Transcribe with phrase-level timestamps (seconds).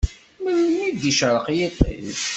[0.43, 2.09] Melmi d-icerreq yiṭij?